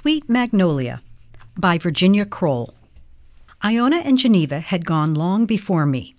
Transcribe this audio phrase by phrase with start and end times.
[0.00, 1.02] Sweet Magnolia
[1.58, 2.72] by Virginia Kroll.
[3.62, 6.14] Iona and Geneva had gone long before me.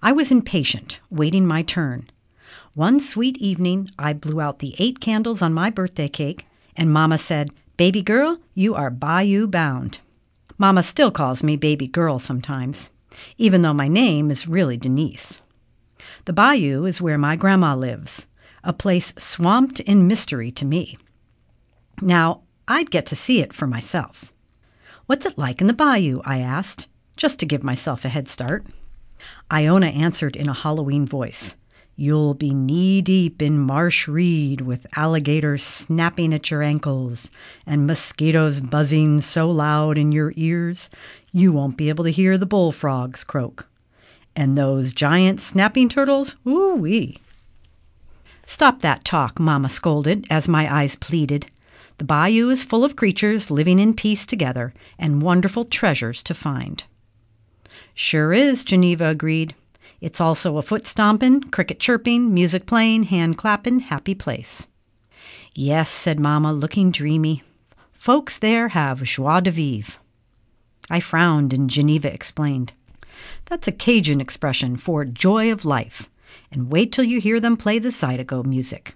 [0.00, 2.08] I was impatient, waiting my turn.
[2.74, 7.18] One sweet evening, I blew out the eight candles on my birthday cake, and Mama
[7.18, 9.98] said, Baby girl, you are bayou bound.
[10.56, 12.88] Mama still calls me baby girl sometimes,
[13.36, 15.40] even though my name is really Denise.
[16.26, 18.28] The bayou is where my grandma lives,
[18.62, 20.96] a place swamped in mystery to me.
[22.00, 24.32] Now, I'd get to see it for myself.
[25.06, 26.22] What's it like in the bayou?
[26.24, 28.64] I asked, just to give myself a head start.
[29.52, 31.56] Iona answered in a Halloween voice.
[31.96, 37.30] You'll be knee deep in marsh reed with alligators snapping at your ankles
[37.66, 40.90] and mosquitoes buzzing so loud in your ears
[41.30, 43.68] you won't be able to hear the bullfrogs croak.
[44.34, 47.18] And those giant snapping turtles, ooh wee.
[48.46, 51.46] Stop that talk, Mamma scolded as my eyes pleaded.
[51.98, 56.84] The bayou is full of creatures living in peace together and wonderful treasures to find.
[57.94, 59.54] Sure is, Geneva agreed.
[60.00, 64.66] It's also a foot stompin', cricket chirping, music playing, hand clappin', happy place.
[65.54, 67.42] Yes, said Mamma, looking dreamy.
[67.92, 69.94] Folks there have joie de vivre.
[70.90, 72.72] I frowned, and Geneva explained.
[73.46, 76.10] That's a Cajun expression for joy of life,
[76.50, 78.94] and wait till you hear them play the Zydeco music.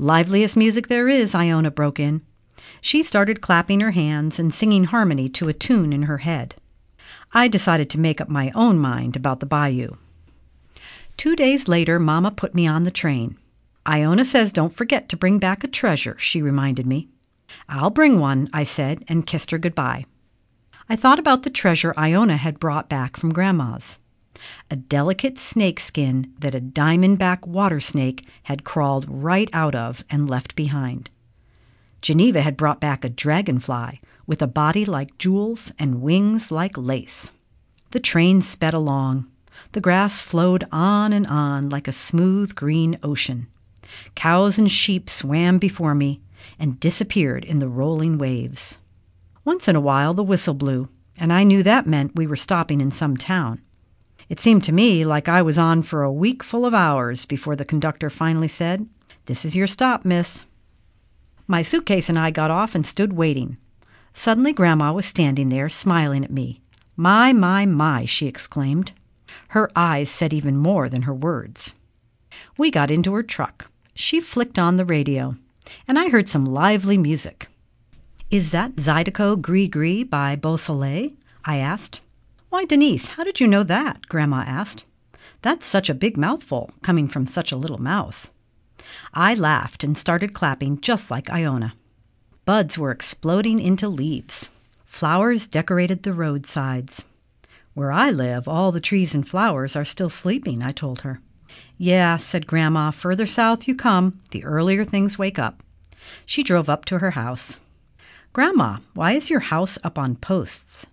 [0.00, 2.22] Liveliest music there is, Iona broke in.
[2.80, 6.54] She started clapping her hands and singing harmony to a tune in her head.
[7.34, 9.96] I decided to make up my own mind about the bayou.
[11.18, 13.36] Two days later, Mamma put me on the train.
[13.86, 17.10] Iona says don't forget to bring back a treasure, she reminded me.
[17.68, 20.06] I'll bring one, I said, and kissed her goodbye.
[20.88, 23.98] I thought about the treasure Iona had brought back from Grandma's
[24.70, 30.28] a delicate snake skin that a diamondback water snake had crawled right out of and
[30.28, 31.10] left behind.
[32.02, 37.30] Geneva had brought back a dragonfly with a body like jewels and wings like lace.
[37.90, 39.26] The train sped along.
[39.72, 43.48] The grass flowed on and on like a smooth green ocean.
[44.14, 46.20] Cows and sheep swam before me
[46.58, 48.78] and disappeared in the rolling waves.
[49.44, 52.80] Once in a while the whistle blew, and I knew that meant we were stopping
[52.80, 53.60] in some town.
[54.30, 57.56] It seemed to me like I was on for a week full of hours before
[57.56, 58.88] the conductor finally said,
[59.26, 60.44] This is your stop, miss.
[61.48, 63.56] My suitcase and I got off and stood waiting.
[64.14, 66.60] Suddenly, Grandma was standing there, smiling at me.
[66.96, 68.92] My, my, my, she exclaimed.
[69.48, 71.74] Her eyes said even more than her words.
[72.56, 73.68] We got into her truck.
[73.94, 75.34] She flicked on the radio,
[75.88, 77.48] and I heard some lively music.
[78.30, 81.10] Is that Zydeco Gris Gris by Beausoleil?
[81.44, 82.00] I asked.
[82.50, 84.08] Why, Denise, how did you know that?
[84.08, 84.84] Grandma asked.
[85.42, 88.28] That's such a big mouthful, coming from such a little mouth.
[89.14, 91.74] I laughed and started clapping just like Iona.
[92.44, 94.50] Buds were exploding into leaves.
[94.84, 97.04] Flowers decorated the roadsides.
[97.74, 101.20] Where I live, all the trees and flowers are still sleeping, I told her.
[101.78, 105.62] Yeah, said Grandma, further south you come, the earlier things wake up.
[106.26, 107.60] She drove up to her house.
[108.32, 110.86] Grandma, why is your house up on posts?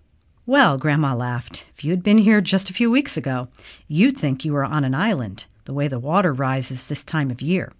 [0.47, 3.49] Well, Grandma laughed, if you'd been here just a few weeks ago,
[3.89, 7.41] you'd think you were on an island, the way the water rises this time of
[7.41, 7.73] year.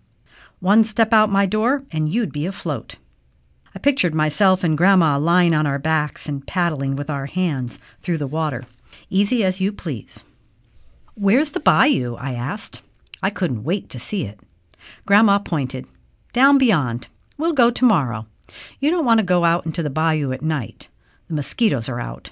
[0.60, 2.96] One step out my door, and you'd be afloat.
[3.74, 8.18] I pictured myself and Grandma lying on our backs and paddling with our hands through
[8.18, 8.66] the water,
[9.10, 10.26] easy as you please.
[11.16, 12.16] Where's the bayou?
[12.16, 12.82] I asked.
[13.24, 14.42] I couldn't wait to see it.
[15.06, 15.86] Grandma pointed.
[16.34, 17.08] Down beyond.
[17.38, 18.26] We'll go tomorrow.
[18.82, 20.90] You don't want to go out into the bayou at night.
[21.30, 22.32] The mosquitoes are out.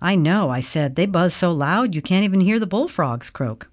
[0.00, 0.96] I know, I said.
[0.96, 3.68] They buzz so loud you can't even hear the bullfrogs croak.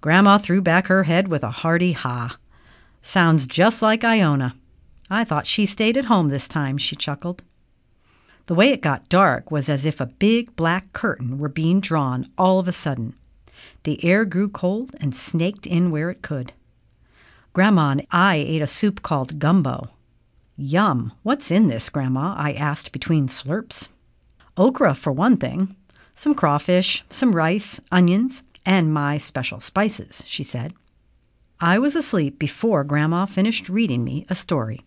[0.00, 2.38] Grandma threw back her head with a hearty ha.
[3.02, 4.54] Sounds just like Iona.
[5.10, 7.42] I thought she stayed at home this time, she chuckled.
[8.46, 12.30] The way it got dark was as if a big black curtain were being drawn
[12.38, 13.14] all of a sudden.
[13.82, 16.52] The air grew cold and snaked in where it could.
[17.52, 19.90] Grandma and I ate a soup called gumbo.
[20.56, 21.12] Yum!
[21.22, 22.34] What's in this, Grandma?
[22.36, 23.88] I asked between slurps.
[24.56, 25.76] Okra, for one thing.
[26.14, 30.72] Some crawfish, some rice, onions, and my special spices, she said.
[31.60, 34.80] I was asleep before Grandma finished reading me a story.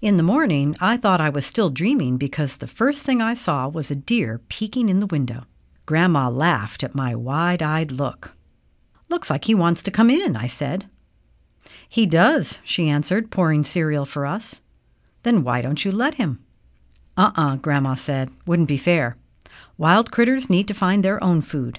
[0.00, 3.68] In the morning, I thought I was still dreaming because the first thing I saw
[3.68, 5.44] was a deer peeking in the window.
[5.86, 8.32] Grandma laughed at my wide eyed look.
[9.08, 10.86] Looks like he wants to come in, I said.
[11.88, 14.60] He does, she answered, pouring cereal for us.
[15.22, 16.44] Then why don't you let him?
[17.16, 18.30] Uh uh-uh, uh, Grandma said.
[18.46, 19.16] Wouldn't be fair.
[19.78, 21.78] Wild critters need to find their own food.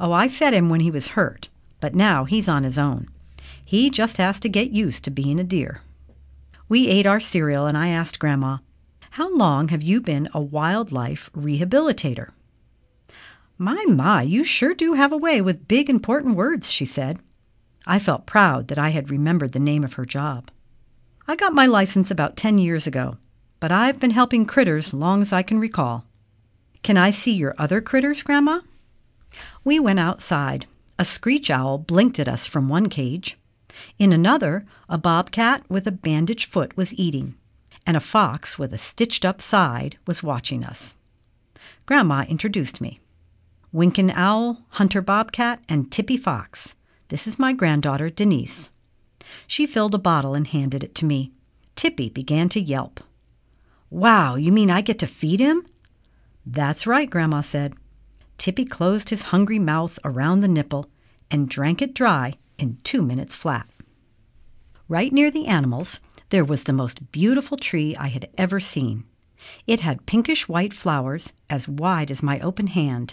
[0.00, 1.48] Oh, I fed him when he was hurt,
[1.80, 3.08] but now he's on his own.
[3.64, 5.82] He just has to get used to being a deer.
[6.68, 8.58] We ate our cereal, and I asked Grandma,
[9.10, 12.30] How long have you been a wildlife rehabilitator?
[13.58, 17.18] My, my, you sure do have a way with big, important words, she said.
[17.86, 20.50] I felt proud that I had remembered the name of her job.
[21.28, 23.18] I got my license about 10 years ago,
[23.62, 26.04] but I've been helping critters long as I can recall.
[26.82, 28.62] Can I see your other critters, Grandma?
[29.62, 30.66] We went outside.
[30.98, 33.38] A screech owl blinked at us from one cage.
[34.00, 37.36] In another, a bobcat with a bandaged foot was eating,
[37.86, 40.96] and a fox with a stitched up side was watching us.
[41.86, 42.98] Grandma introduced me.
[43.72, 46.74] Winkin Owl, Hunter Bobcat, and Tippy Fox.
[47.10, 48.70] This is my granddaughter, Denise.
[49.46, 51.30] She filled a bottle and handed it to me.
[51.76, 52.98] Tippy began to yelp.
[53.92, 55.66] Wow, you mean I get to feed him?
[56.46, 57.74] That's right, Grandma said.
[58.38, 60.88] Tippy closed his hungry mouth around the nipple
[61.30, 63.68] and drank it dry in two minutes flat.
[64.88, 66.00] Right near the animals,
[66.30, 69.04] there was the most beautiful tree I had ever seen.
[69.66, 73.12] It had pinkish white flowers as wide as my open hand,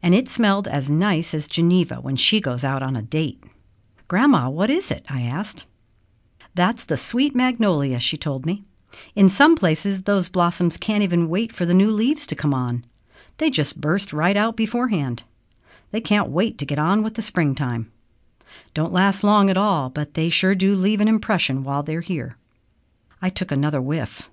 [0.00, 3.42] and it smelled as nice as Geneva when she goes out on a date.
[4.06, 5.04] Grandma, what is it?
[5.08, 5.66] I asked.
[6.54, 8.62] That's the sweet magnolia, she told me.
[9.14, 12.84] In some places, those blossoms can't even wait for the new leaves to come on.
[13.38, 15.22] They just burst right out beforehand.
[15.90, 17.90] They can't wait to get on with the springtime.
[18.74, 22.36] Don't last long at all, but they sure do leave an impression while they're here.
[23.22, 24.28] I took another whiff.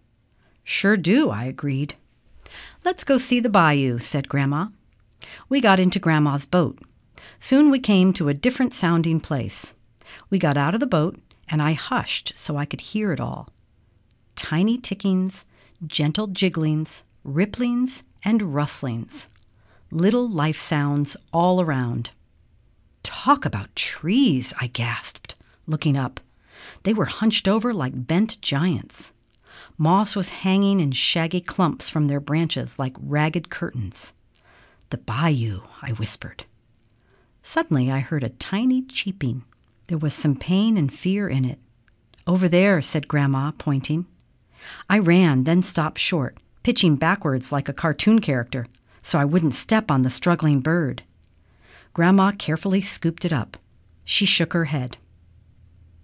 [0.63, 1.95] Sure do, I agreed.
[2.83, 4.67] Let's go see the bayou, said Grandma.
[5.49, 6.79] We got into Grandma's boat.
[7.39, 9.73] Soon we came to a different sounding place.
[10.29, 11.19] We got out of the boat,
[11.49, 13.49] and I hushed so I could hear it all.
[14.37, 15.43] Tiny tickings,
[15.85, 19.27] gentle jigglings, ripplings, and rustlings.
[19.91, 22.11] Little life sounds all around.
[23.03, 25.35] Talk about trees, I gasped,
[25.65, 26.19] looking up.
[26.83, 29.11] They were hunched over like bent giants.
[29.77, 34.13] Moss was hanging in shaggy clumps from their branches like ragged curtains.
[34.91, 36.45] The bayou, I whispered.
[37.43, 39.43] Suddenly I heard a tiny cheeping.
[39.87, 41.59] There was some pain and fear in it.
[42.27, 44.05] Over there, said Grandma, pointing.
[44.89, 48.67] I ran, then stopped short, pitching backwards like a cartoon character,
[49.03, 51.03] so I wouldn't step on the struggling bird.
[51.93, 53.57] Grandma carefully scooped it up.
[54.03, 54.97] She shook her head.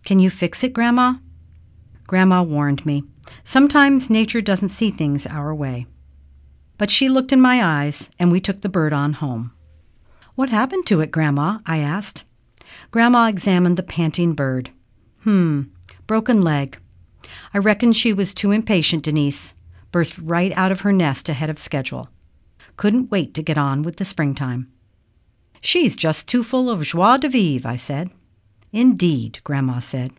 [0.05, 1.15] Can you fix it, Grandma?
[2.07, 3.03] Grandma warned me.
[3.45, 5.85] Sometimes nature doesn't see things our way.
[6.77, 9.51] But she looked in my eyes, and we took the bird on home.
[10.35, 11.59] What happened to it, Grandma?
[11.65, 12.23] I asked.
[12.91, 14.71] Grandma examined the panting bird.
[15.21, 15.63] Hmm,
[16.07, 16.77] broken leg.
[17.53, 19.53] I reckon she was too impatient, Denise.
[19.91, 22.09] Burst right out of her nest ahead of schedule.
[22.77, 24.71] Couldn't wait to get on with the springtime.
[25.61, 28.09] She's just too full of joie de vivre, I said.
[28.71, 30.11] Indeed, Grandma said.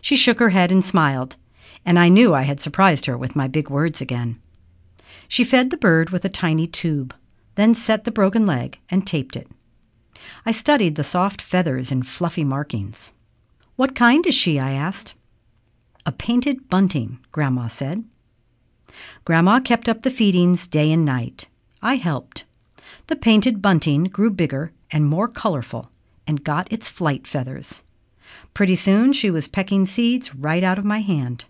[0.00, 1.36] She shook her head and smiled,
[1.84, 4.38] and I knew I had surprised her with my big words again.
[5.26, 7.14] She fed the bird with a tiny tube,
[7.56, 9.48] then set the broken leg and taped it.
[10.46, 13.12] I studied the soft feathers and fluffy markings.
[13.76, 14.58] What kind is she?
[14.58, 15.14] I asked.
[16.06, 18.04] A painted bunting, Grandma said.
[19.24, 21.48] Grandma kept up the feedings day and night.
[21.82, 22.44] I helped.
[23.08, 25.90] The painted bunting grew bigger and more colorful
[26.26, 27.82] and got its flight feathers.
[28.54, 31.44] Pretty soon she was pecking seeds right out of my hand.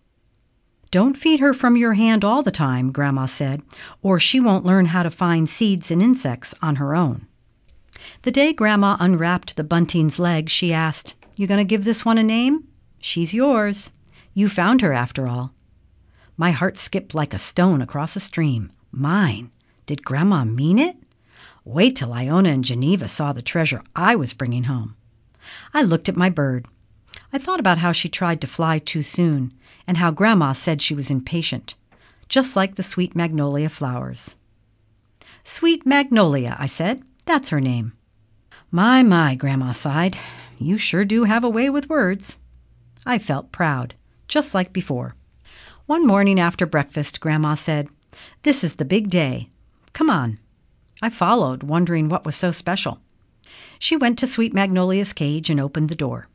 [0.91, 3.63] Don't feed her from your hand all the time, Grandma said,
[4.03, 7.27] or she won't learn how to find seeds and insects on her own.
[8.23, 12.17] The day Grandma unwrapped the bunting's leg, she asked, You going to give this one
[12.17, 12.65] a name?
[13.01, 13.91] She's yours.
[14.39, 15.53] You found her, after all.
[16.37, 18.71] My heart skipped like a stone across a stream.
[18.93, 19.51] Mine.
[19.85, 20.97] Did Grandma mean it?
[21.65, 24.95] Wait till Iona and Geneva saw the treasure I was bringing home.
[25.75, 26.69] I looked at my bird.
[27.33, 29.53] I thought about how she tried to fly too soon,
[29.89, 31.75] and how Grandma said she was impatient,
[32.29, 34.37] just like the sweet magnolia flowers.
[35.43, 37.03] Sweet Magnolia, I said.
[37.25, 37.93] That's her name.
[38.71, 40.17] My, my, Grandma sighed.
[40.59, 42.39] You sure do have a way with words.
[43.05, 43.97] I felt proud,
[44.29, 45.15] just like before.
[45.87, 47.89] One morning after breakfast, Grandma said,
[48.43, 49.49] This is the big day.
[49.93, 50.39] Come on.
[51.01, 53.01] I followed, wondering what was so special.
[53.79, 56.29] She went to Sweet Magnolia's cage and opened the door.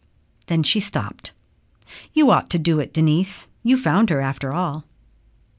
[0.47, 1.31] Then she stopped.
[2.13, 3.47] You ought to do it, Denise.
[3.61, 4.85] You found her after all.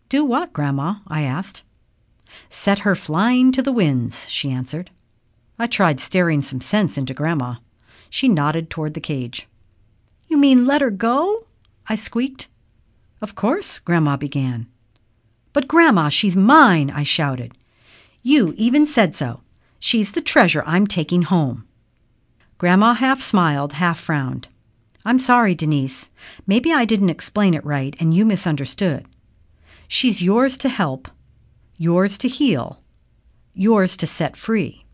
[0.09, 0.97] Do what, Grandma?
[1.07, 1.63] I asked.
[2.51, 4.91] Set her flying to the winds, she answered.
[5.59, 7.57] I tried staring some sense into Grandma.
[8.11, 9.47] She nodded toward the cage.
[10.29, 11.47] You mean let her go?
[11.87, 12.49] I squeaked.
[13.21, 14.67] Of course, Grandma began.
[15.53, 17.53] But, Grandma, she's mine, I shouted.
[18.23, 19.43] You even said so.
[19.79, 21.67] She's the treasure I'm taking home.
[22.57, 24.49] Grandma half smiled, half frowned.
[25.05, 26.11] I'm sorry, Denise.
[26.47, 29.07] Maybe I didn't explain it right and you misunderstood.
[29.87, 31.09] She's yours to help,
[31.77, 32.81] yours to heal,
[33.53, 34.87] yours to set free.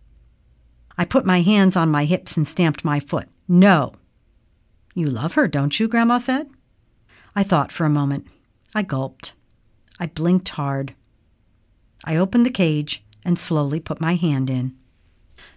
[0.98, 3.28] I put my hands on my hips and stamped my foot.
[3.46, 3.94] No.
[4.94, 5.86] You love her, don't you?
[5.86, 6.50] Grandma said.
[7.34, 8.26] I thought for a moment.
[8.74, 9.32] I gulped.
[9.98, 10.94] I blinked hard.
[12.04, 14.74] I opened the cage and slowly put my hand in.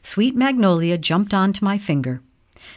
[0.02, 2.22] Sweet Magnolia jumped onto my finger.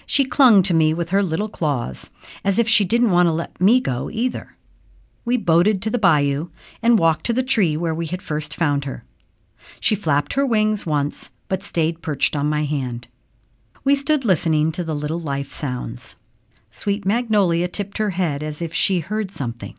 [0.07, 2.11] She clung to me with her little claws,
[2.45, 4.57] as if she didn't want to let me go either.
[5.25, 6.49] We boated to the bayou
[6.83, 9.05] and walked to the tree where we had first found her.
[9.81, 13.09] She flapped her wings once, but stayed perched on my hand.
[13.85, 16.15] We stood listening to the little life sounds.
[16.79, 19.75] Sweet Magnolia tipped her head as if she heard something.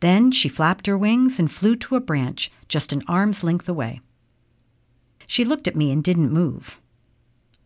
[0.00, 4.02] Then she flapped her wings and flew to a branch just an arm's length away.
[5.26, 6.78] She looked at me and didn't move.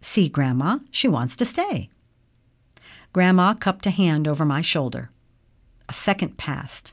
[0.01, 1.91] See, Grandma, she wants to stay.
[3.13, 5.11] Grandma cupped a hand over my shoulder.
[5.89, 6.93] A second passed.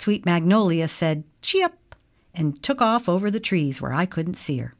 [0.00, 1.94] Sweet Magnolia said, Chip,
[2.34, 4.74] and took off over the trees where I couldn't see her.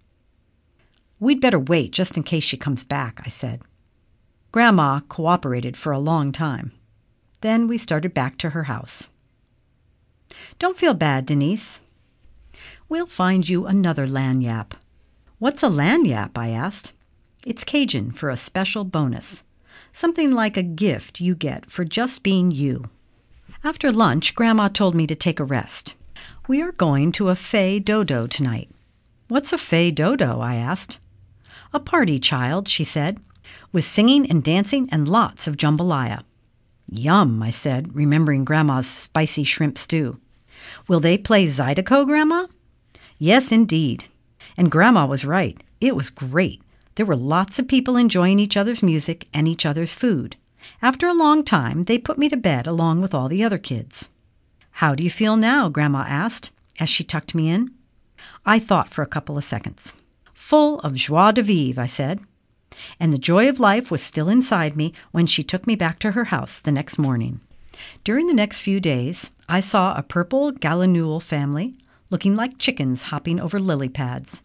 [1.20, 3.62] We'd better wait just in case she comes back, I said.
[4.52, 6.72] Grandma cooperated for a long time.
[7.40, 9.08] Then we started back to her house.
[10.58, 11.80] Don't feel bad, Denise.
[12.86, 14.74] We'll find you another lagniappe.
[15.38, 16.36] What's a lagniappe?
[16.36, 16.92] I asked.
[17.46, 19.42] It's Cajun for a special bonus,
[19.92, 22.90] something like a gift you get for just being you.
[23.64, 25.94] After lunch, Grandma told me to take a rest.
[26.46, 28.70] We are going to a fais do-do tonight.
[29.28, 30.40] What's a fais do-do?
[30.40, 30.98] I asked.
[31.72, 33.18] A party, child, she said,
[33.72, 36.22] with singing and dancing and lots of jambalaya.
[36.90, 40.18] Yum, I said, remembering Grandma's spicy shrimp stew.
[40.88, 42.46] Will they play Zydeco, Grandma?
[43.18, 44.04] Yes, indeed.
[44.56, 45.60] And Grandma was right.
[45.80, 46.60] It was great.
[46.94, 50.36] There were lots of people enjoying each other's music and each other's food.
[50.82, 54.08] After a long time, they put me to bed along with all the other kids.
[54.72, 55.68] How do you feel now?
[55.68, 57.70] Grandma asked as she tucked me in.
[58.44, 59.94] I thought for a couple of seconds.
[60.34, 62.20] Full of joie de vivre, I said.
[62.98, 66.12] And the joy of life was still inside me when she took me back to
[66.12, 67.40] her house the next morning.
[68.04, 71.74] During the next few days, I saw a purple gallinule family
[72.10, 74.42] looking like chickens hopping over lily pads.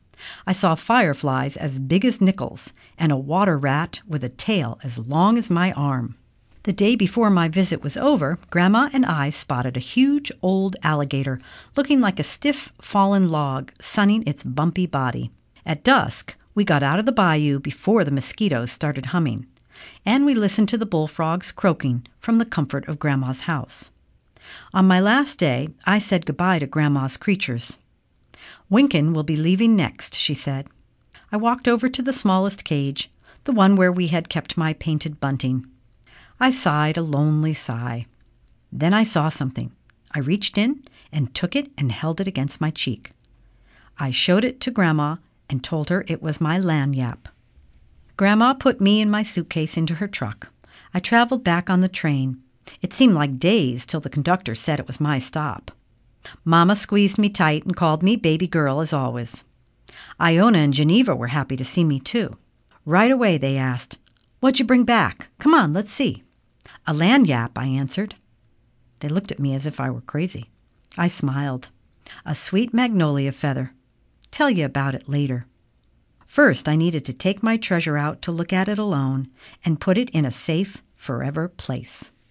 [0.47, 4.97] I saw fireflies as big as nickels and a water rat with a tail as
[4.97, 6.15] long as my arm.
[6.63, 11.39] The day before my visit was over, Grandma and I spotted a huge old alligator
[11.75, 15.29] looking like a stiff fallen log sunning its bumpy body.
[15.65, 19.45] At dusk, we got out of the bayou before the mosquitoes started humming,
[20.03, 23.91] and we listened to the bullfrogs croaking from the comfort of Grandma's house.
[24.73, 27.77] On my last day, I said goodbye to Grandma's creatures.
[28.71, 30.65] Winkin will be leaving next, she said.
[31.31, 33.11] I walked over to the smallest cage,
[33.43, 35.67] the one where we had kept my painted bunting.
[36.39, 38.07] I sighed a lonely sigh.
[38.71, 39.73] Then I saw something.
[40.15, 43.11] I reached in and took it and held it against my cheek.
[43.99, 45.17] I showed it to Grandma
[45.49, 47.27] and told her it was my lagniappe.
[48.17, 50.49] Grandma put me and my suitcase into her truck.
[50.93, 52.41] I traveled back on the train.
[52.81, 55.71] It seemed like days till the conductor said it was my stop.
[56.43, 59.43] Mamma squeezed me tight and called me baby girl as always.
[60.19, 62.35] Iona and Geneva were happy to see me too.
[62.85, 63.97] Right away they asked,
[64.39, 65.29] What'd you bring back?
[65.39, 66.23] Come on, let's see.
[66.85, 68.15] A lagniappe, I answered.
[68.99, 70.49] They looked at me as if I were crazy.
[70.97, 71.69] I smiled.
[72.25, 73.73] A sweet magnolia feather.
[74.31, 75.45] Tell you about it later.
[76.25, 79.29] First, I needed to take my treasure out to look at it alone
[79.63, 82.11] and put it in a safe, forever place.